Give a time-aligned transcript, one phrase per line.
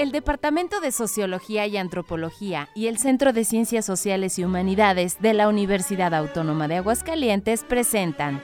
[0.00, 5.34] El Departamento de Sociología y Antropología y el Centro de Ciencias Sociales y Humanidades de
[5.34, 8.40] la Universidad Autónoma de Aguascalientes presentan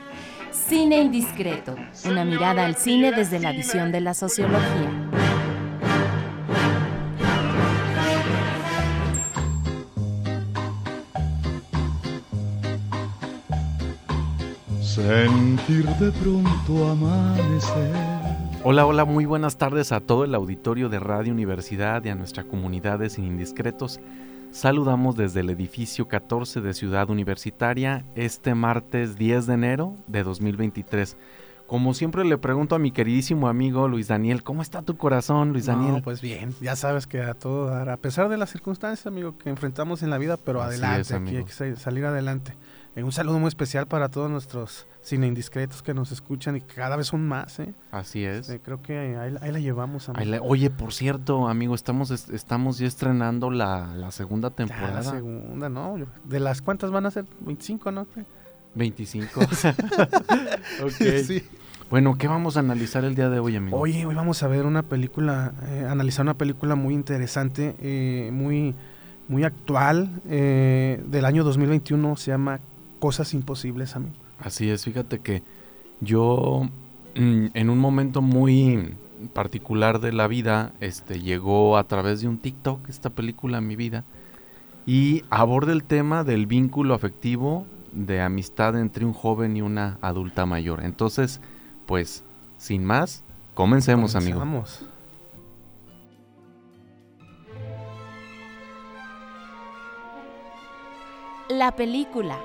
[0.51, 1.75] Cine Indiscreto,
[2.05, 4.91] una mirada al cine desde la visión de la sociología.
[14.83, 18.16] Sentir de pronto amanecer.
[18.69, 22.43] Hola, hola, muy buenas tardes a todo el auditorio de Radio Universidad y a nuestra
[22.43, 24.01] comunidad de Sin Indiscretos.
[24.51, 31.17] Saludamos desde el edificio 14 de Ciudad Universitaria este martes 10 de enero de 2023.
[31.69, 35.67] Como siempre le pregunto a mi queridísimo amigo Luis Daniel, ¿cómo está tu corazón, Luis
[35.67, 35.93] Daniel?
[35.95, 39.39] No, pues bien, ya sabes que a todo dar, a pesar de las circunstancias, amigo,
[39.39, 42.57] que enfrentamos en la vida, pero adelante, es, aquí hay que sa- salir adelante.
[42.97, 46.75] Eh, un saludo muy especial para todos nuestros cine indiscretos que nos escuchan y que
[46.75, 47.75] cada vez son más, ¿eh?
[47.91, 48.49] Así es.
[48.49, 50.21] Eh, creo que ahí, ahí la llevamos, amigo.
[50.23, 54.55] Ahí le- oye, por cierto, amigo, estamos, est- estamos ya estrenando la, la segunda Ya,
[54.57, 54.95] temporada.
[54.95, 55.97] la segunda, ¿no?
[56.25, 57.27] ¿De las cuántas van a ser?
[57.41, 58.07] 25, ¿no?
[58.75, 59.41] 25.
[60.83, 60.91] ok.
[61.25, 61.43] Sí.
[61.91, 63.79] Bueno, ¿qué vamos a analizar el día de hoy, amigo?
[63.79, 68.75] Oye, hoy vamos a ver una película, eh, analizar una película muy interesante, eh, muy,
[69.29, 72.59] muy actual, eh, del año 2021, se llama
[72.99, 74.15] Cosas Imposibles, amigo.
[74.39, 75.43] Así es, fíjate que
[76.01, 76.69] yo
[77.15, 78.95] mm, en un momento muy
[79.33, 83.77] particular de la vida, este llegó a través de un TikTok esta película a mi
[83.77, 84.05] vida
[84.87, 90.47] y aborda el tema del vínculo afectivo de amistad entre un joven y una adulta
[90.47, 90.85] mayor.
[90.85, 91.41] Entonces,
[91.87, 92.25] pues,
[92.59, 93.25] sin más,
[93.55, 94.39] comencemos, amigo.
[94.39, 94.85] Comenzamos.
[101.49, 102.39] La película.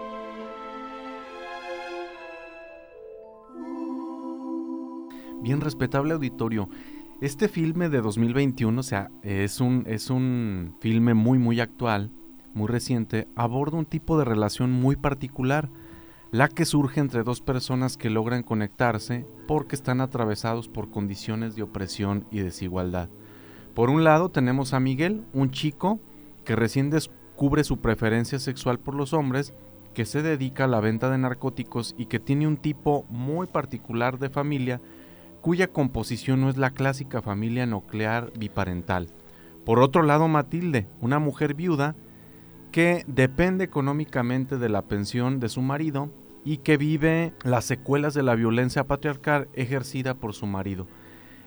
[5.41, 6.69] Bien respetable auditorio.
[7.19, 12.11] Este filme de 2021, o sea, es un, es un filme muy, muy actual,
[12.53, 15.69] muy reciente, aborda un tipo de relación muy particular,
[16.31, 21.63] la que surge entre dos personas que logran conectarse porque están atravesados por condiciones de
[21.63, 23.09] opresión y desigualdad.
[23.73, 25.99] Por un lado tenemos a Miguel, un chico
[26.45, 29.55] que recién descubre su preferencia sexual por los hombres,
[29.95, 34.19] que se dedica a la venta de narcóticos y que tiene un tipo muy particular
[34.19, 34.81] de familia
[35.41, 39.09] cuya composición no es la clásica familia nuclear biparental.
[39.65, 41.95] Por otro lado, Matilde, una mujer viuda
[42.71, 46.09] que depende económicamente de la pensión de su marido
[46.43, 50.87] y que vive las secuelas de la violencia patriarcal ejercida por su marido.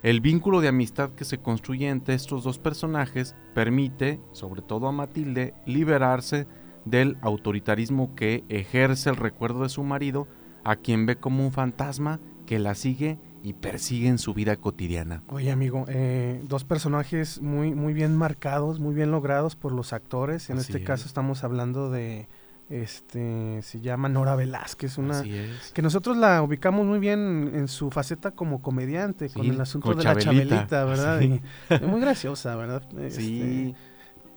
[0.02, 4.92] El vínculo de amistad que se construye entre estos dos personajes permite, sobre todo a
[4.92, 6.46] Matilde, liberarse
[6.84, 10.28] del autoritarismo que ejerce el recuerdo de su marido,
[10.62, 15.22] a quien ve como un fantasma que la sigue y persigue en su vida cotidiana.
[15.28, 20.48] Oye, amigo, eh, dos personajes muy, muy bien marcados, muy bien logrados por los actores.
[20.48, 20.86] En Así este es.
[20.86, 22.26] caso estamos hablando de,
[22.70, 25.20] este, se llama Nora Velázquez, una...
[25.20, 25.72] Es.
[25.72, 29.98] Que nosotros la ubicamos muy bien en su faceta como comediante, con el asunto con
[29.98, 31.20] de la Chabelita, ¿verdad?
[31.20, 31.40] sí.
[31.70, 32.82] Y- y muy graciosa, ¿verdad?
[32.98, 33.74] Este, Sí,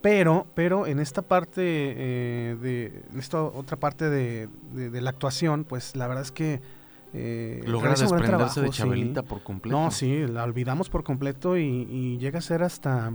[0.01, 5.09] pero, pero en esta parte, eh, de, en esta otra parte de, de- de la
[5.11, 6.61] actuación, pues la verdad es que
[7.13, 8.69] eh, logra desprenderse de trabajo, sí.
[8.77, 9.77] Chabelita por completo.
[9.77, 13.13] No, sí, la olvidamos por completo y, y llega a ser hasta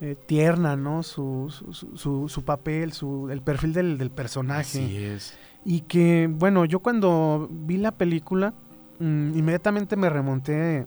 [0.00, 1.02] eh, tierna, ¿no?
[1.02, 4.84] Su, su, su- su- su papel, su, el perfil del, del personaje.
[4.84, 5.38] Así es.
[5.64, 8.54] Y que, bueno, yo cuando vi la película,
[8.98, 10.86] mm, inmediatamente me remonté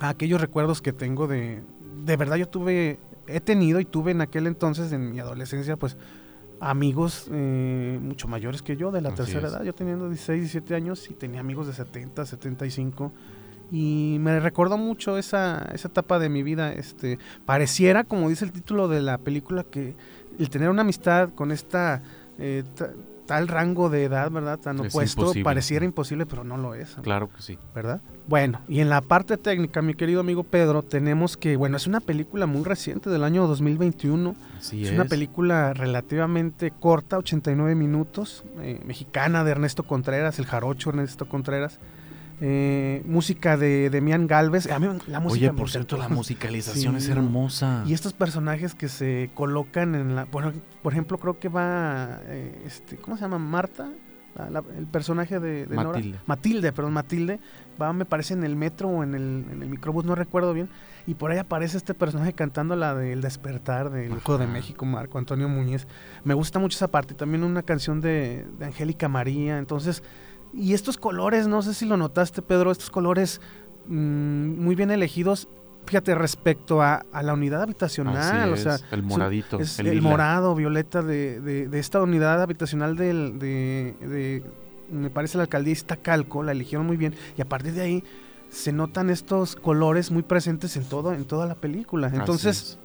[0.00, 1.62] a aquellos recuerdos que tengo de...
[2.04, 5.96] De verdad yo tuve, he tenido y tuve en aquel entonces, en mi adolescencia, pues
[6.60, 9.52] amigos eh, mucho mayores que yo, de la Así tercera es.
[9.54, 9.62] edad.
[9.64, 13.12] Yo teniendo 16, 17 años y tenía amigos de 70, 75.
[13.72, 16.72] Y me recordó mucho esa, esa etapa de mi vida.
[16.72, 19.94] Este, pareciera, como dice el título de la película, que
[20.38, 22.02] el tener una amistad con esta
[22.38, 22.90] eh, ta-
[23.26, 24.58] tal rango de edad, ¿verdad?
[24.58, 25.44] Tan Es opuesto, imposible.
[25.44, 27.58] pareciera imposible, pero no lo es, Claro que sí.
[27.74, 28.00] ¿verdad?
[28.30, 31.98] Bueno, y en la parte técnica, mi querido amigo Pedro, tenemos que, bueno, es una
[31.98, 34.36] película muy reciente del año 2021.
[34.56, 34.94] Así Es es.
[34.94, 41.80] una película relativamente corta, 89 minutos, eh, mexicana de Ernesto Contreras, el jarocho Ernesto Contreras.
[42.40, 44.70] Eh, música de Demian Galvez.
[44.70, 47.82] A mí la música Oye, por cierto, la musicalización Sí, es hermosa.
[47.84, 50.24] Y estos personajes que se colocan en la.
[50.26, 52.20] Bueno, por ejemplo, creo que va.
[52.26, 53.38] eh, este, ¿Cómo se llama?
[53.38, 53.90] Marta.
[54.36, 55.90] La- la- el personaje de, de Nora.
[55.98, 56.18] Matilde.
[56.26, 57.40] Matilde, perdón, Matilde.
[57.80, 60.68] Va, me parece, en el metro o en el, en el microbús, no recuerdo bien.
[61.06, 64.46] Y por ahí aparece este personaje cantando la del despertar del Hijo de.
[64.46, 65.86] México, Marco Antonio Muñiz.
[66.24, 67.14] Me gusta mucho esa parte.
[67.14, 69.58] y También una canción de, de Angélica María.
[69.58, 70.02] Entonces,
[70.52, 73.40] y estos colores, no sé si lo notaste, Pedro, estos colores
[73.86, 75.48] mm, muy bien elegidos
[75.86, 81.78] fíjate, respecto a, la unidad habitacional, o sea, el moradito, el, morado, violeta de, de,
[81.78, 84.42] esta unidad habitacional del, de,
[84.90, 88.04] me parece la alcaldía Iztacalco, la eligieron muy bien, y a partir de ahí
[88.50, 92.10] se notan estos colores muy presentes en todo, en toda la película.
[92.12, 92.78] Entonces,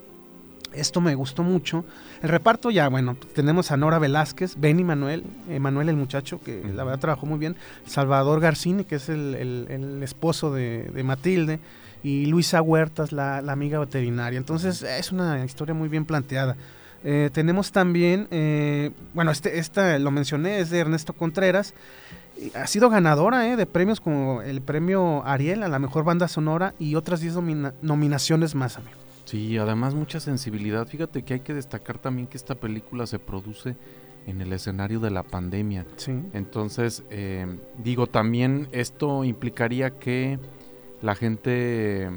[0.76, 1.84] esto me gustó mucho.
[2.22, 5.24] El reparto ya, bueno, tenemos a Nora Velázquez, Benny Manuel,
[5.60, 7.56] Manuel el muchacho, que la verdad trabajó muy bien,
[7.86, 11.60] Salvador Garcini, que es el, esposo de, Matilde,
[12.02, 14.36] y Luisa Huertas, la, amiga veterinaria.
[14.36, 16.56] Entonces es una historia muy bien planteada.
[17.04, 21.72] Eh, tenemos también, eh, bueno, este, esta lo mencioné, es de Ernesto Contreras.
[22.54, 26.74] Ha sido ganadora eh, de premios como el premio Ariel a la mejor banda sonora
[26.78, 27.36] y otras 10
[27.80, 29.05] nominaciones más, amigo.
[29.26, 30.86] Sí, además mucha sensibilidad.
[30.86, 33.76] Fíjate que hay que destacar también que esta película se produce
[34.26, 35.84] en el escenario de la pandemia.
[35.96, 36.12] Sí.
[36.32, 37.46] Entonces, eh,
[37.82, 40.38] digo, también esto implicaría que
[41.02, 42.08] la gente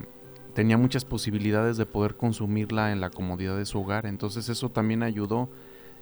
[0.54, 4.06] tenía muchas posibilidades de poder consumirla en la comodidad de su hogar.
[4.06, 5.50] Entonces eso también ayudó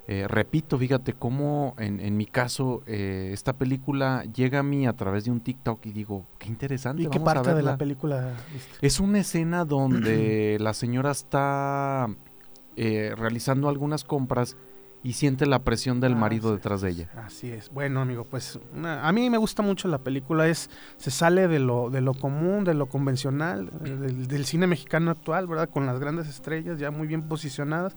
[0.09, 5.25] eh, repito, fíjate cómo en, mi caso eh, esta película llega a mí a través
[5.25, 7.03] de un TikTok y digo, qué interesante.
[7.03, 8.33] ¿Y qué parte de la película
[8.81, 12.07] Es una escena donde la señora está
[12.77, 14.55] eh, realizando algunas compras
[15.03, 17.09] y siente la presión del ah, marido detrás de ella.
[17.17, 17.69] Así es.
[17.69, 20.47] Bueno, amigo, pues a mí me gusta mucho la película.
[20.47, 25.11] Es se sale de lo de lo común, de lo convencional, del, del cine mexicano
[25.11, 25.69] actual, ¿verdad?
[25.69, 27.93] Con las grandes estrellas ya muy bien posicionadas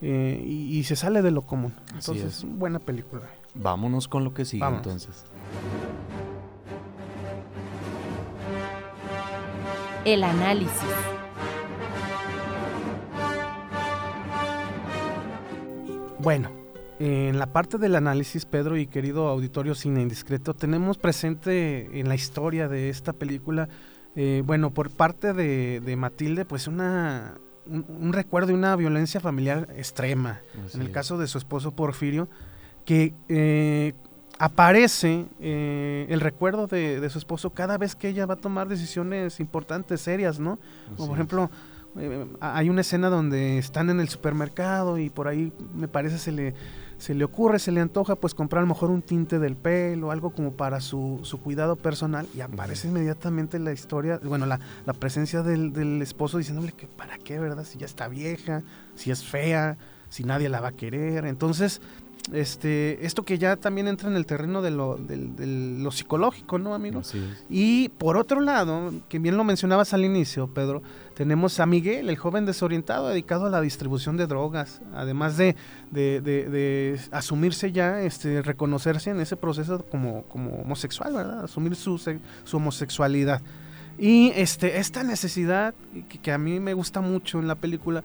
[0.00, 1.74] eh, y, se sale de lo común.
[1.94, 3.22] Entonces, buena película.
[3.54, 5.24] Vámonos con lo que sigue entonces.
[10.04, 10.72] El análisis.
[16.20, 16.50] Bueno,
[17.00, 22.14] en la parte del análisis, Pedro y querido auditorio Cine Indiscreto, tenemos presente en la
[22.14, 23.68] historia de esta película,
[24.14, 29.68] eh, bueno, por parte de, de Matilde, pues una, un, recuerdo de una violencia familiar
[29.76, 30.40] extrema.
[30.74, 32.28] en el caso de su esposo Porfirio,
[32.84, 33.94] que eh,
[34.38, 39.40] aparece eh, el recuerdo de, su esposo cada vez que ella va a tomar decisiones
[39.40, 40.58] importantes, serias, ¿no?
[40.96, 41.50] Como por ejemplo,
[41.98, 46.32] eh, hay una escena donde están en el supermercado y por ahí me parece se
[46.32, 46.54] le
[46.98, 50.10] se le ocurre, se le antoja, pues comprar a lo mejor un tinte del pelo,
[50.10, 54.92] algo como para su, su cuidado personal, y aparece inmediatamente la historia, bueno, la, la
[54.92, 57.64] presencia del, del, esposo diciéndole que para qué, ¿verdad?
[57.64, 58.62] Si ya está vieja,
[58.96, 59.78] si es fea,
[60.10, 61.24] si nadie la va a querer.
[61.24, 61.80] Entonces,
[62.32, 67.02] este, esto que ya también entra en el terreno de lo, lo psicológico, ¿no, amigo?
[67.48, 70.82] Y por otro lado, que bien lo mencionabas al inicio, Pedro,
[71.14, 75.56] tenemos a Miguel, el joven desorientado dedicado a la distribución de drogas, además de,
[75.90, 81.44] de, asumirse ya, este, reconocerse en ese proceso como, como homosexual, ¿verdad?
[81.44, 83.42] Asumir su, su homosexualidad.
[83.98, 85.74] Y este, esta necesidad,
[86.08, 88.04] que, que a mí me gusta mucho en la película,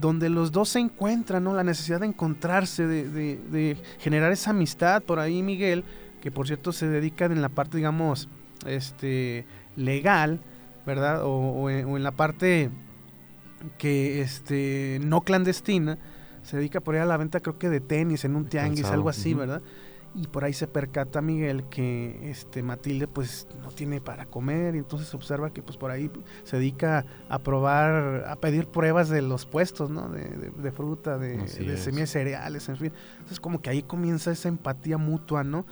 [0.00, 1.54] donde los dos se encuentran, ¿no?
[1.54, 5.02] La necesidad de encontrarse, de, generar esa amistad.
[5.02, 5.84] Por ahí Miguel,
[6.20, 8.28] que por cierto se dedica en la parte, digamos,
[8.66, 9.46] este,
[9.76, 10.40] legal,
[10.84, 11.22] ¿verdad?
[11.24, 12.70] O, en, la parte
[13.78, 15.98] que, este, no clandestina,
[16.42, 19.08] se dedica por ahí a la venta, creo que de tenis, en un tianguis, algo
[19.08, 19.62] así, ¿verdad?
[20.16, 24.78] Y por ahí se percata Miguel que este Matilde pues no tiene para comer y
[24.78, 26.10] entonces observa que pues por ahí
[26.42, 31.76] se dedica a probar a pedir pruebas de los puestos no de, fruta de, de
[31.76, 32.92] semillas cereales en fin.
[33.16, 35.66] Entonces como que ahí comienza esa empatía mutua no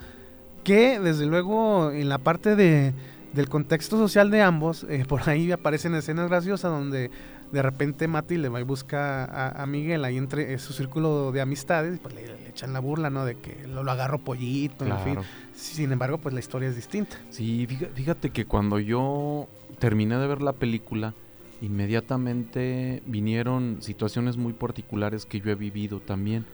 [0.62, 2.92] que desde luego en la parte de
[3.34, 7.10] del contexto social de ambos eh, por ahí aparecen escenas graciosas donde
[7.52, 12.00] de repente Mati le va y busca a, Miguel ahí entre su círculo de amistades,
[12.00, 13.24] pues le, echan la burla, ¿no?
[13.24, 15.18] De que lo, agarro pollito, en fin.
[15.54, 17.16] Sin embargo, pues la historia es distinta.
[17.30, 19.46] Sí, fíjate que cuando yo
[19.78, 21.14] terminé de ver la película,
[21.60, 26.44] inmediatamente vinieron situaciones muy particulares que yo he vivido también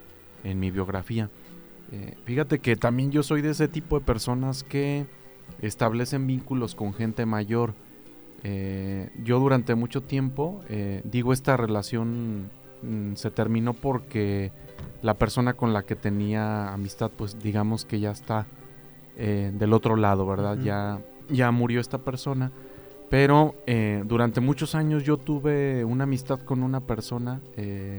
[0.44, 1.30] en mi biografía.
[1.92, 5.06] Eh, fíjate que también yo soy de ese tipo de personas que
[5.61, 7.75] establecen vínculos con gente mayor
[8.42, 12.50] eh, yo durante mucho tiempo, eh, digo, esta relación
[12.83, 14.52] mm, se terminó porque
[15.02, 18.47] la persona con la que tenía amistad, pues digamos que ya está
[19.16, 20.59] eh, del otro lado, ¿verdad?
[20.59, 22.50] Ya, ya murió esta persona.
[23.11, 23.57] Pero
[24.04, 27.40] durante muchos años yo tuve una amistad con una persona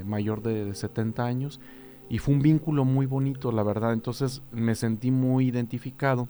[0.05, 1.59] mayor de 70 años
[2.07, 3.91] y fue un vínculo muy bonito, la verdad.
[3.91, 6.29] Entonces me sentí muy identificado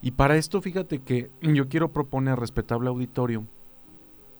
[0.00, 3.44] y para esto, fíjate que yo quiero proponer, respetable auditorio,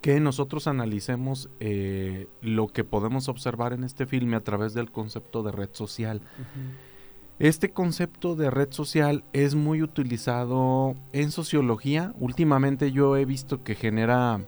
[0.00, 5.42] que nosotros analicemos eh, lo que podemos observar en este filme a través del concepto
[5.42, 6.22] de red social.
[7.40, 12.12] Este concepto de red social es muy utilizado en sociología.
[12.18, 14.40] Últimamente yo he visto que genera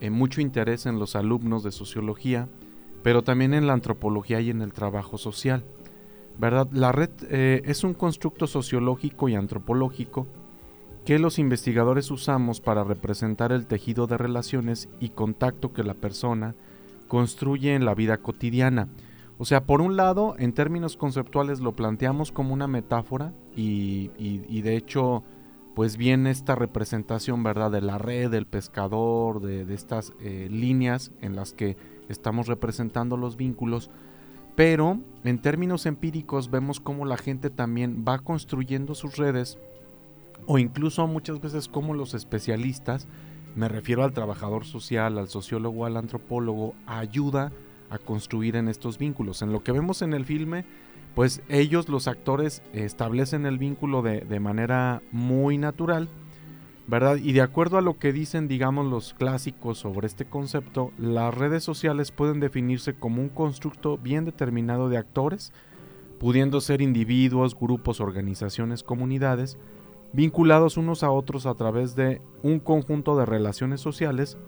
[0.00, 2.48] eh, mucho interés en los alumnos de sociología,
[3.02, 5.64] pero también en la antropología y en el trabajo social.
[6.38, 6.68] ¿Verdad?
[6.72, 10.26] La red eh, es un constructo sociológico y antropológico
[11.04, 16.54] que los investigadores usamos para representar el tejido de relaciones y contacto que la persona
[17.08, 18.88] construye en la vida cotidiana.
[19.36, 24.08] O sea, por un lado, en términos conceptuales lo planteamos como una metáfora y,
[24.62, 25.24] de hecho,
[25.74, 27.70] pues viene esta representación, ¿verdad?
[27.70, 31.76] De la red, del pescador, de, estas eh, líneas en las que
[32.08, 33.90] estamos representando los vínculos.
[34.56, 39.58] Pero en términos empíricos vemos cómo la gente también va construyendo sus redes
[40.46, 43.08] o incluso muchas veces como los especialistas,
[43.56, 47.52] me refiero al trabajador social, al sociólogo, al antropólogo, ayuda
[47.88, 49.42] a construir en estos vínculos.
[49.42, 50.64] En lo que vemos en el filme,
[51.14, 56.08] pues ellos, los actores, establecen el vínculo de, de manera muy natural
[56.86, 57.16] ¿verdad?
[57.16, 61.64] Y de acuerdo a lo que dicen, digamos, los clásicos sobre este concepto, las redes
[61.64, 65.52] sociales pueden definirse como un constructo bien determinado de actores,
[66.18, 69.58] pudiendo ser individuos, grupos, organizaciones, comunidades,
[70.12, 74.38] vinculados unos a otros a través de un conjunto de relaciones sociales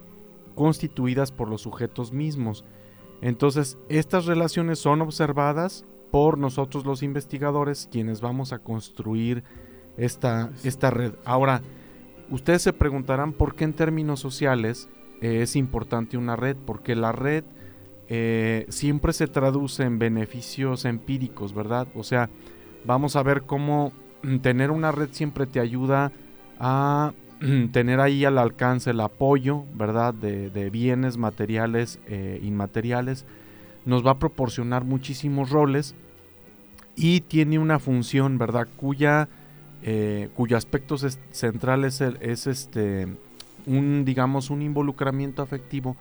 [0.55, 2.65] constituidas por los sujetos mismos.
[3.21, 9.43] Entonces, estas relaciones son observadas por nosotros los investigadores, quienes vamos a construir
[9.97, 11.15] esta, esta red.
[11.25, 11.63] Ahora,
[12.31, 14.89] Ustedes se preguntarán por qué en términos sociales
[15.21, 17.45] eh, es importante una red, porque la red
[18.09, 21.89] eh, siempre se traduce en beneficios empíricos, ¿verdad?
[21.95, 22.29] O sea,
[22.85, 23.93] vamos a ver cómo
[24.23, 26.13] mm, tener una red siempre te ayuda
[26.59, 30.13] a mm, tener ahí al alcance el apoyo, ¿verdad?
[30.13, 33.25] De, bienes materiales e inmateriales.
[33.85, 35.95] Nos va a proporcionar muchísimos roles
[36.97, 38.67] y tiene una función, ¿verdad?
[38.77, 39.29] Cuya
[39.83, 43.07] eh, cuyo aspecto central es, es este,
[43.67, 45.97] un, digamos, un involucramiento afectivo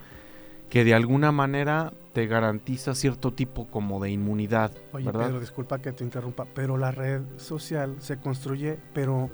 [0.69, 4.71] que de alguna manera te garantiza cierto tipo como de inmunidad.
[4.93, 9.29] Oye, Pedro, disculpa que te interrumpa, pero la red social se construye, pero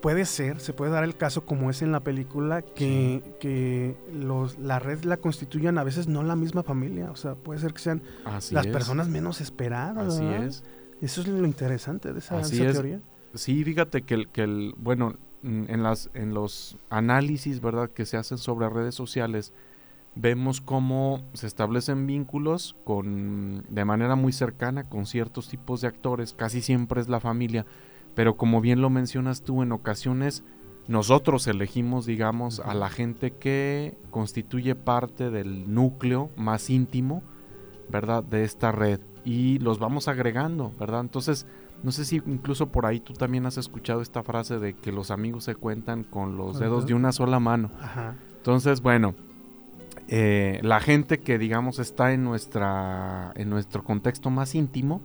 [0.00, 4.58] puede ser, se puede dar el caso como es en la película, que, que los,
[4.58, 7.80] la red la constituyan a veces no la misma familia, o sea, puede ser que
[7.80, 8.02] sean
[8.50, 10.14] las personas menos esperadas.
[10.14, 10.64] Así es.
[11.00, 13.00] Eso es lo interesante de esa, teoría.
[13.34, 18.06] Sí, fíjate que el, que el bueno, mm, en, las, en los análisis, ¿verdad?, que
[18.06, 19.52] se hacen sobre redes sociales,
[20.14, 26.34] vemos cómo se establecen vínculos con, de manera muy cercana con ciertos tipos de actores,
[26.34, 27.66] casi siempre es la familia,
[28.14, 30.44] pero como bien lo mencionas tú, en ocasiones
[30.86, 37.22] nosotros elegimos, digamos, a la gente que constituye parte del núcleo más íntimo,
[37.88, 41.00] ¿verdad?, de esta red y los vamos agregando, ¿verdad?
[41.00, 41.46] Entonces,
[41.84, 45.10] no sé si incluso por ahí tú también has escuchado esta frase de que los
[45.10, 47.70] amigos se cuentan con los dedos de una sola mano.
[48.38, 49.14] Entonces, bueno,
[50.08, 55.02] eh, la gente que digamos está en nuestra en nuestro contexto más íntimo,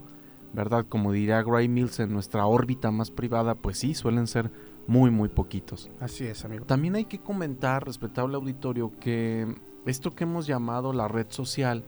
[0.54, 0.86] ¿verdad?
[0.88, 4.50] Como diría Gray Mills, en nuestra órbita más privada, pues sí, suelen ser
[4.88, 5.92] muy, muy poquitos.
[6.00, 6.66] Así es, amigo.
[6.66, 9.54] También hay que comentar, respetable auditorio, que
[9.86, 11.84] esto que hemos llamado la red social,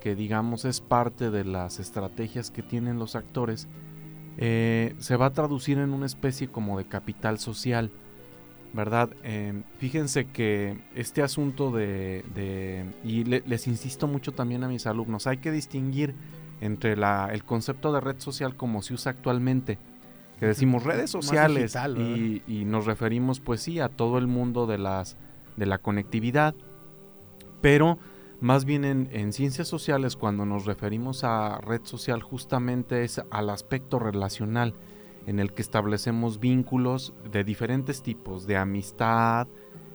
[0.00, 3.68] que digamos es parte de las estrategias que tienen los actores,
[4.38, 7.90] eh, se va a traducir en una especie como de capital social,
[8.72, 9.10] ¿verdad?
[9.22, 15.38] Em, fíjense que este asunto de, y les insisto mucho también a mis alumnos, hay
[15.38, 16.14] que distinguir
[16.60, 19.78] entre la, el concepto de red social como se usa actualmente,
[20.40, 24.78] que decimos redes sociales y, y, nos referimos pues sí a todo el mundo de,
[24.78, 25.16] las,
[25.56, 26.54] de la conectividad,
[27.60, 27.98] pero
[28.42, 34.00] más bien en, ciencias sociales, cuando nos referimos a red social, justamente es al aspecto
[34.00, 34.74] relacional
[35.28, 39.46] en el que establecemos vínculos de diferentes tipos, de amistad,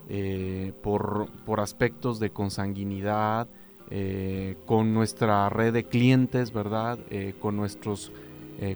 [0.08, 1.28] eh, por,
[1.58, 3.48] aspectos de consanguinidad,
[3.90, 6.98] eh, con nuestra red de clientes, ¿verdad?
[7.10, 8.12] Eh, con nuestros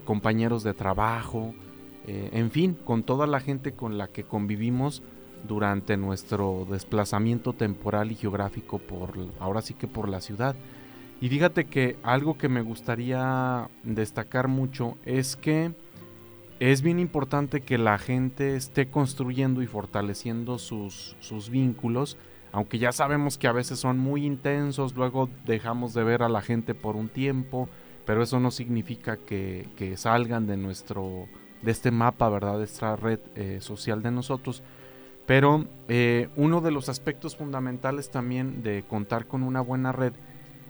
[0.05, 1.53] compañeros de trabajo,
[2.07, 5.03] en fin, con toda la gente con la que convivimos
[5.43, 10.55] durante nuestro desplazamiento temporal y geográfico por ahora sí que por la ciudad.
[11.21, 15.73] Y fíjate que algo que me gustaría destacar mucho es que
[16.59, 22.17] es bien importante que la gente esté construyendo y fortaleciendo sus, sus vínculos,
[22.51, 26.41] aunque ya sabemos que a veces son muy intensos, luego dejamos de ver a la
[26.41, 27.67] gente por un tiempo,
[28.05, 31.27] pero eso no significa que, salgan de nuestro,
[31.61, 32.59] de este mapa, ¿verdad?
[32.59, 34.61] De esta red eh, social de nosotros
[35.25, 40.13] pero eh, uno de los aspectos fundamentales también de contar con una buena red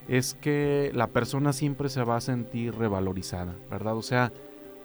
[0.08, 3.96] es que la persona siempre se va a sentir revalorizada, ¿verdad?
[3.96, 4.32] O sea,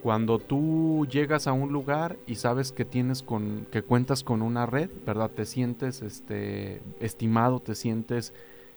[0.03, 4.65] cuando tú llegas a un lugar y sabes que tienes con que cuentas con una
[4.65, 5.31] red, ¿verdad?
[5.31, 8.33] Te sientes este estimado, te sientes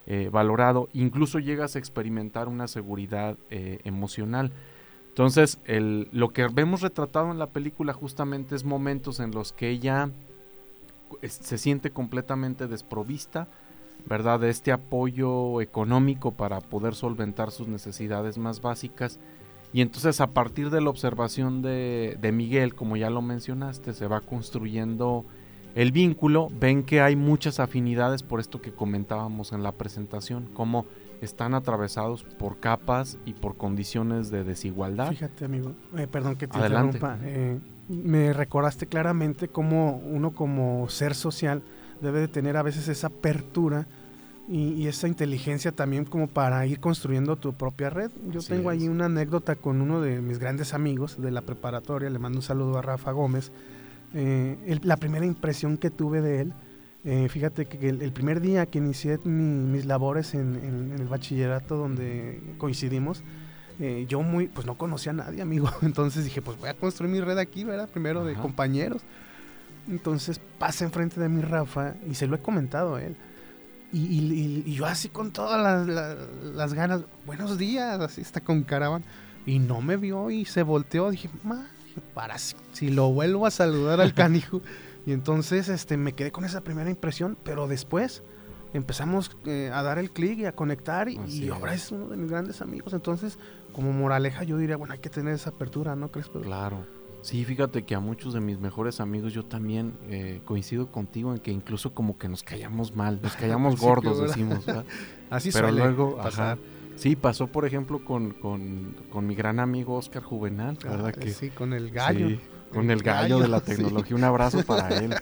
[0.08, 4.52] eh, valorado, incluso llegas a experimentar una seguridad eh, emocional.
[5.10, 9.70] Entonces, el, lo que vemos retratado en la película justamente es momentos en los que
[9.70, 10.10] ella
[11.22, 13.48] se siente completamente desprovista,
[14.06, 14.40] ¿verdad?
[14.40, 19.20] De este apoyo económico para poder solventar sus necesidades más básicas.
[19.74, 24.08] Y entonces a partir de la observación de, de Miguel, como ya lo mencionaste, se
[24.08, 25.26] va construyendo
[25.76, 26.50] el vínculo.
[26.60, 30.86] Ven que hay muchas afinidades por esto que comentábamos en la presentación, como
[31.22, 35.10] están atravesados por capas y por condiciones de desigualdad.
[35.10, 37.18] Fíjate, amigo, eh, perdón que te interrumpa.
[37.22, 37.60] Eh,
[37.92, 41.62] me recordaste claramente cómo uno como ser social
[42.02, 43.88] debe de tener a veces esa apertura
[44.48, 48.12] y, esa inteligencia también como para ir construyendo tu propia red.
[48.30, 52.20] Yo tengo ahí una anécdota con uno de mis grandes amigos de la preparatoria, le
[52.20, 53.52] mando un saludo a Rafa Gómez.
[54.14, 56.54] Eh, la primera impresión que tuve de él,
[57.06, 63.24] eh, fíjate que el, primer día que inicié mis labores en, el bachillerato donde coincidimos,
[63.82, 65.68] eh, yo muy, pues no conocía a nadie, amigo.
[65.82, 67.90] Entonces dije, pues voy a construir mi red aquí, ¿verdad?
[67.90, 69.02] Primero de compañeros.
[69.90, 73.16] Entonces pasa enfrente de mi Rafa y se lo he comentado a él.
[73.92, 79.04] Y, yo así con todas las, ganas, buenos días, así está con caravan.
[79.48, 81.10] Y no me vio y se volteó.
[81.10, 81.30] Dije,
[82.14, 84.62] para si, lo vuelvo a saludar al canijo.
[85.08, 88.22] y entonces este, me quedé con esa primera impresión, pero después
[88.74, 92.30] empezamos eh, a dar el clic y a conectar y, ahora es uno de mis
[92.30, 92.94] grandes amigos.
[92.94, 93.38] Entonces,
[93.74, 96.30] como moraleja, yo diría, bueno, hay que tener esa apertura, ¿no crees?
[96.30, 96.86] Claro.
[97.22, 101.40] Sí, fíjate que a muchos de mis mejores amigos yo también eh, coincido contigo en
[101.40, 104.66] que incluso como que nos callamos mal, nos callamos gordos, decimos.
[105.30, 106.58] Así Pero luego, pasar.
[106.96, 111.14] sí, pasó por ejemplo con, con, mi gran amigo Oscar Juvenal, ¿verdad?
[111.16, 112.40] Ah, que, sí, con el gallo.
[112.74, 114.16] Con el gallo, de la tecnología.
[114.16, 115.16] Un abrazo para él,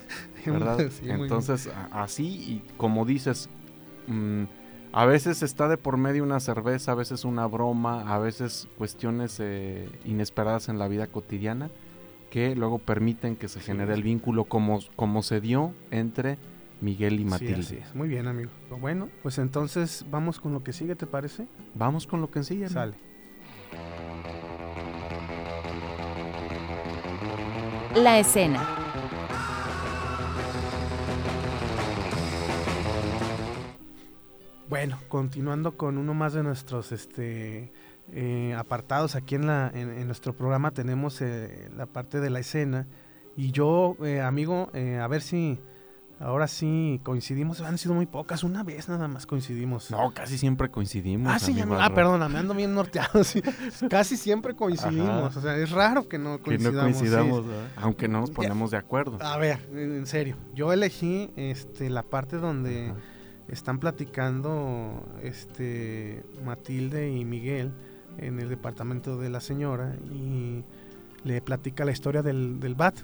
[0.46, 0.80] ¿verdad?
[1.04, 3.50] Entonces, así, y como dices,
[4.08, 4.44] mm,
[4.92, 9.38] a veces está de por medio una cerveza, a veces una broma, a veces cuestiones
[9.40, 11.70] eh, inesperadas en la vida cotidiana
[12.30, 16.38] que luego permiten que se genere el vínculo como, como se dio entre
[16.82, 17.64] Miguel y Matilde.
[17.64, 18.52] Sí, Muy bien, amigo.
[18.80, 21.48] Bueno, pues entonces vamos con lo que sigue, ¿te parece?
[21.76, 22.70] Vamos con lo que sigue.
[22.70, 22.94] Sale.
[28.04, 28.66] La escena.
[34.70, 37.74] Bueno, continuando con uno más de nuestros este,
[38.14, 42.88] eh, apartados aquí en, la, en, nuestro programa tenemos eh, la parte de la escena
[43.36, 45.60] y yo, eh, amigo, a ver si
[46.20, 49.90] ahora sí coincidimos, han sido muy pocas, una vez nada más coincidimos.
[49.92, 51.32] No, casi siempre coincidimos.
[51.34, 53.22] Ah, sí, ah, perdona, me ando bien norteado,
[53.90, 57.46] casi siempre coincidimos, o sea, es raro que no coincidamos.
[57.78, 59.18] aunque no nos ponemos de acuerdo.
[59.22, 62.94] A ver, en serio, yo elegí este, la parte donde...
[63.50, 67.74] están platicando este Matilde y Miguel
[68.20, 70.64] en el departamento de la señora y
[71.24, 73.00] le platica la historia del, del bat.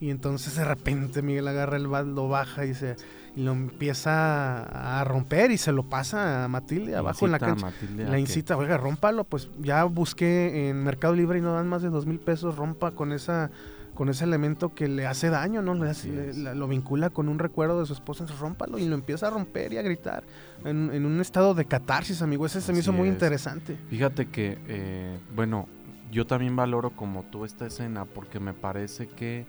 [0.00, 2.96] Y entonces de repente Miguel agarra el bat, lo baja y se
[3.36, 4.62] y lo empieza
[5.00, 7.70] a romper y se lo pasa a Matilde abajo en la cancha.
[7.94, 11.90] la incita, oiga, rómpalo, pues ya busqué en Mercado Libre y no dan más de
[11.90, 13.50] dos mil pesos, rompa con esa
[13.94, 15.74] con ese elemento que le hace daño, ¿no?
[15.74, 19.30] Le lo vincula con un recuerdo de su esposa, entonces rómpalo y lo empieza a
[19.30, 20.22] romper y a gritar
[20.64, 22.46] en, un estado de catarsis, amigo.
[22.46, 23.76] Ese se me hizo muy interesante.
[23.88, 25.66] Fíjate que, eh, bueno,
[26.10, 29.46] yo también valoro como tú esta escena porque me parece que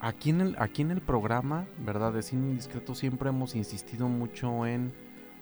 [0.00, 2.12] aquí en el, aquí en el programa, ¿verdad?
[2.12, 4.92] De Cine Indiscreto siempre hemos insistido mucho en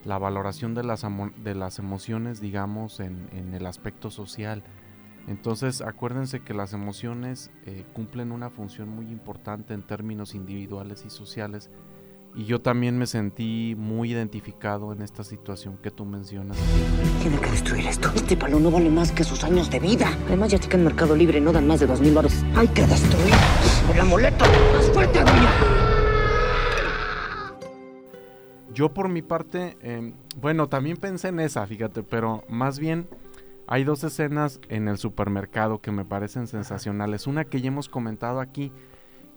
[0.04, 1.06] la valoración de las,
[1.42, 4.62] de las emociones, digamos, en, en el aspecto social
[5.26, 11.10] entonces acuérdense que las emociones eh, cumplen una función muy importante en términos individuales y
[11.10, 11.70] sociales
[12.36, 16.58] y yo también me sentí muy identificado en esta situación que tú mencionas.
[17.22, 18.10] Tiene que destruir esto.
[18.14, 20.18] Este palo no vale más que sus años de vida.
[20.26, 22.44] Además, ya que en Mercado Libre no dan más de dos mil baros.
[22.56, 23.34] Hay que destruir
[23.92, 24.44] el amuleto.
[24.74, 25.20] ¡Más fuerte,
[28.72, 33.06] Yo por mi parte, em, bueno, también pensé en esa, fíjate, pero más bien
[33.68, 37.28] hay dos escenas en el supermercado que me parecen sensacionales.
[37.28, 38.72] Una que ya hemos comentado aquí,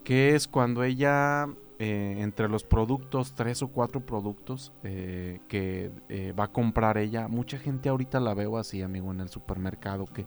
[0.03, 1.47] que es cuando ella,
[1.79, 7.27] eh, entre los productos, tres o cuatro productos eh, que eh, va a comprar ella,
[7.27, 10.25] mucha gente ahorita la veo así, amigo, en el supermercado, que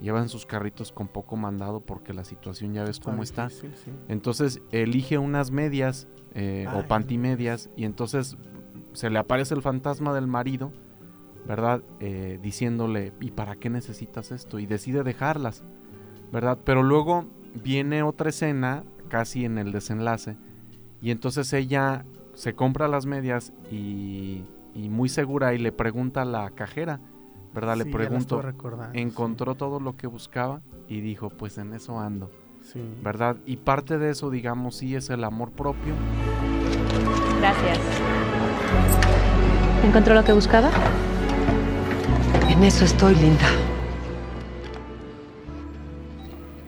[0.00, 3.48] llevan sus carritos con poco mandado porque la situación ya ves cómo está.
[4.08, 6.08] Entonces elige unas medias
[6.74, 8.36] o pantimedias y entonces
[8.92, 10.72] se le aparece el fantasma del marido
[11.46, 11.82] ¿verdad?
[12.42, 14.58] Diciéndole, ¿y para qué necesitas esto?
[14.58, 15.64] Y decide dejarlas,
[16.30, 16.58] ¿verdad?
[16.64, 20.36] Pero luego viene otra escena, casi en el desenlace,
[21.00, 26.24] y entonces ella se compra las medias y, y muy segura y le pregunta a
[26.24, 27.00] la cajera,
[27.54, 27.74] ¿verdad?
[27.74, 28.42] Sí, le pregunto,
[28.92, 32.30] encontró todo lo que buscaba y dijo, pues en eso ando,
[32.62, 32.80] Sí.
[33.02, 33.36] ¿verdad?
[33.46, 35.94] Y parte de eso, digamos, sí es el amor propio.
[37.40, 37.78] Gracias.
[39.84, 40.70] ¿Encontró lo que buscaba?
[42.48, 43.46] En eso estoy, linda.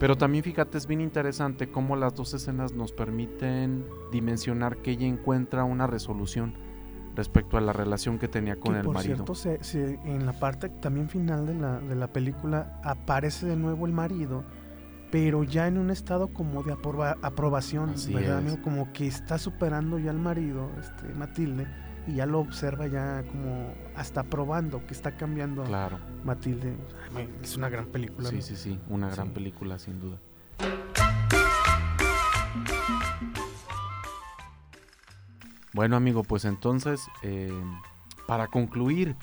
[0.01, 5.07] Pero también fíjate, es bien interesante cómo las dos escenas nos permiten dimensionar que ella
[5.07, 6.55] encuentra una resolución
[7.15, 9.17] respecto a la relación que tenía con que el por marido.
[9.17, 13.57] cierto, se- se- en la parte también final de la, de la película aparece de
[13.57, 14.43] nuevo el marido,
[15.11, 18.57] pero ya en un estado como de aproba- aprobación, Así ¿verdad, amigo?
[18.63, 21.67] Como que está superando ya al marido, este, Matilde,
[22.07, 26.75] y ya lo observa ya como hasta probando que está cambiando Claro, Matilde.
[27.15, 28.29] Ay, Es una gran película.
[28.31, 28.43] sí, ¿no?
[28.43, 29.33] sí, sí, una gran Sí.
[29.35, 30.19] película sin duda.
[35.73, 37.53] Bueno amigo, pues entonces, eh,
[38.27, 39.17] para concluir,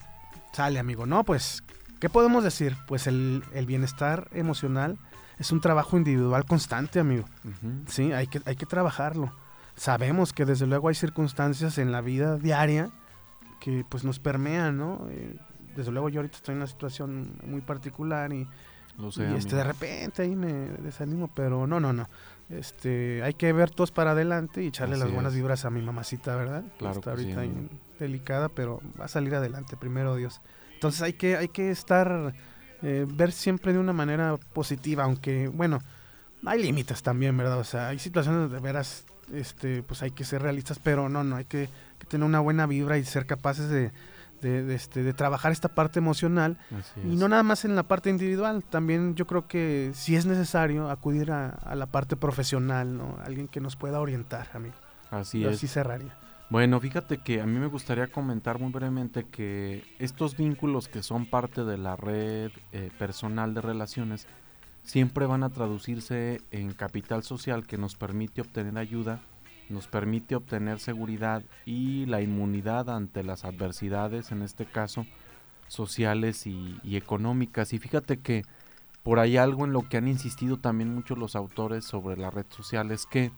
[0.54, 1.06] Sale, amigo.
[1.06, 1.62] No, pues,
[2.00, 2.76] ¿qué podemos decir?
[2.88, 4.98] Pues el, el bienestar emocional
[5.38, 7.26] es un trabajo individual constante, amigo.
[7.86, 9.32] Sí, hay que, hay que trabajarlo.
[9.78, 12.90] Sabemos que desde luego hay circunstancias en la vida diaria
[13.62, 15.08] que pues nos permean, ¿no?
[15.10, 15.38] Eh,
[15.76, 18.48] desde luego yo ahorita estoy en una situación muy particular y,
[18.98, 22.10] lo sé, y, este, de repente ahí me desanimo, pero no, no, no.
[22.50, 25.38] Este, hay que ver todos para adelante y echarle Así las buenas es.
[25.38, 26.64] vibras a mi mamacita, ¿verdad?
[26.64, 27.42] Que Claro Está que ahorita
[28.00, 30.42] delicada, pero va a salir adelante, primero Dios.
[30.74, 32.34] Entonces hay que, hay que estar,
[32.82, 35.80] eh, ver siempre de una manera positiva, aunque, bueno,
[36.46, 37.60] hay límites también, ¿verdad?
[37.60, 41.36] O sea, hay situaciones de veras, este, pues hay que ser realistas, pero no, no,
[41.36, 43.92] hay que, que tener una buena vibra y ser capaces de,
[44.42, 46.58] de, de, este, de trabajar esta parte emocional
[47.04, 50.90] y no nada más en la parte individual, también yo creo que si es necesario
[50.90, 53.18] acudir a, a la parte profesional, ¿no?
[53.24, 54.76] Alguien que nos pueda orientar, amigo.
[55.10, 55.58] Así Yo es.
[55.58, 56.16] así cerraría.
[56.50, 61.26] Bueno, fíjate que a mí me gustaría comentar muy brevemente que estos vínculos que son
[61.26, 64.28] parte de la red eh, personal de relaciones
[64.88, 69.22] siempre van a traducirse en capital social que nos permite obtener ayuda,
[69.68, 75.06] nos permite obtener seguridad y la inmunidad ante las adversidades, en este caso
[75.68, 77.74] sociales y, económicas.
[77.74, 78.44] Y fíjate que
[79.04, 82.46] por ahí algo en lo que han insistido también muchos los autores sobre la red
[82.50, 83.32] social es que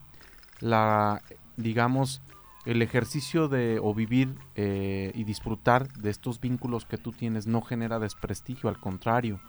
[0.60, 1.20] la,
[1.56, 2.22] digamos,
[2.64, 7.60] el ejercicio de o vivir eh, y disfrutar de estos vínculos que tú tienes no
[7.60, 9.40] genera desprestigio, al contrario,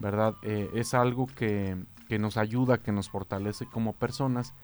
[0.00, 0.34] ¿verdad?
[0.42, 1.76] Eh, es algo que,
[2.08, 4.54] que nos ayuda, que nos fortalece como personas.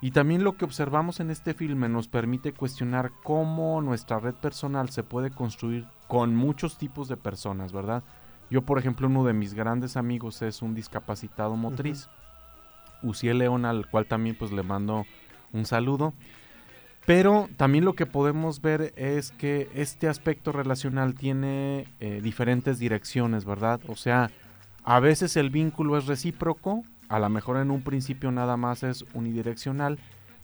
[0.00, 4.90] Y también lo que observamos en este filme nos permite cuestionar cómo nuestra red personal
[4.90, 8.02] se puede construir con muchos tipos de personas, ¿verdad?
[8.50, 12.08] Yo, por ejemplo, uno de mis grandes amigos es un discapacitado motriz,
[13.02, 15.06] Uciel León, al cual también pues le mando
[15.52, 16.12] un saludo.
[17.06, 23.44] Pero también lo que podemos ver es que este aspecto relacional tiene eh, diferentes direcciones,
[23.44, 23.80] ¿verdad?
[23.88, 24.30] O sea,
[24.84, 29.04] a veces el vínculo es recíproco, a lo mejor en un principio nada más es
[29.14, 29.98] unidireccional.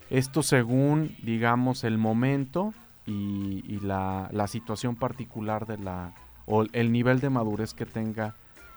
[0.09, 2.74] Esto según, digamos, el momento
[3.07, 6.14] y, y la, la situación particular de la,
[6.46, 8.35] o el nivel de madurez que tenga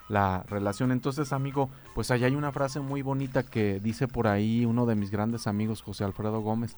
[0.09, 0.91] la relación.
[0.91, 4.95] Entonces, amigo, pues allá hay una frase muy bonita que dice por ahí uno de
[4.95, 6.75] mis grandes amigos, José Alfredo Gómez,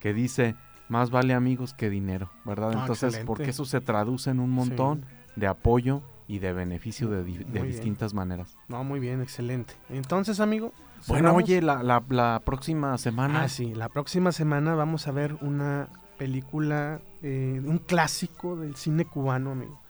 [0.00, 0.56] que dice,
[0.88, 2.72] más vale amigos que dinero, ¿verdad?
[2.74, 3.26] Ah, Entonces, excelente.
[3.26, 5.04] porque eso se traduce en un montón
[5.36, 8.56] de apoyo y de beneficio de, di- de distintas maneras.
[8.68, 9.74] No, muy bien, excelente.
[9.90, 10.72] Entonces, amigo.
[11.08, 11.42] Bueno, cerramos.
[11.42, 13.42] oye, la, la- la próxima semana...
[13.42, 19.04] Ah, sí, la próxima semana vamos a ver una película, eh, un clásico del cine
[19.04, 19.80] cubano, amigo.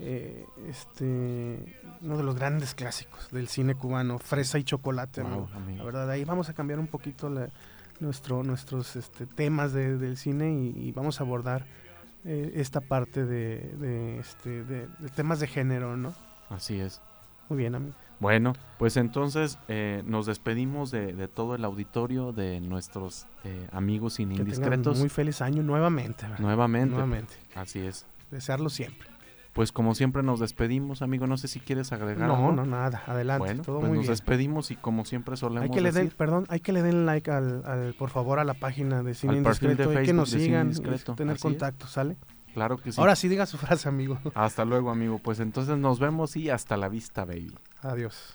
[0.00, 5.48] Eh, este, uno de los grandes clásicos del cine cubano, Fresa y Chocolate, Wow, amigo.
[5.54, 5.78] amigo.
[5.78, 7.50] La verdad, ahí vamos a cambiar un poquito la-
[8.00, 11.64] nuestro, nuestros este, temas de- del cine y, y vamos a abordar
[12.26, 16.12] eh, esta parte de, de, este, de- de temas de género, ¿no?
[16.50, 17.00] Así es.
[17.48, 17.94] Muy bien, amigo.
[18.18, 24.14] Bueno, pues entonces eh, nos despedimos de, de todo el auditorio, de nuestros eh, amigos
[24.14, 24.98] sin indiscretos.
[24.98, 26.22] muy feliz año nuevamente.
[26.22, 26.38] ¿verdad?
[26.40, 26.90] Nuevamente.
[26.90, 27.34] Nuevamente.
[27.54, 28.06] Así es.
[28.30, 29.08] Desearlo siempre.
[29.56, 31.26] Pues como siempre nos despedimos, amigo.
[31.26, 32.52] No sé si quieres agregar No, algo.
[32.52, 33.02] no, nada.
[33.06, 33.38] Adelante.
[33.46, 34.12] Bueno, todo pues muy nos bien.
[34.12, 37.30] despedimos y como siempre solemos Hay que le den, perdón, hay que le den like
[37.30, 40.30] al, al- por favor a la página de Cine Al de Indiscreto y que nos
[40.30, 41.40] de sigan tener así es.
[41.42, 42.16] contacto, ¿sale?
[42.52, 43.00] claro que sí.
[43.00, 44.18] Ahora sí diga su frase, amigo.
[44.34, 45.18] Hasta luego, amigo.
[45.18, 47.54] Pues entonces nos vemos y hasta la vista, baby.
[47.82, 48.34] Adiós.